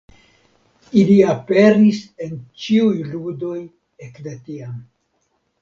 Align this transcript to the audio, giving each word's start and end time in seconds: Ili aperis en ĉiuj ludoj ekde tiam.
Ili 1.01 1.17
aperis 1.33 2.01
en 2.27 2.33
ĉiuj 2.63 2.97
ludoj 3.13 3.57
ekde 4.09 4.37
tiam. 4.49 4.77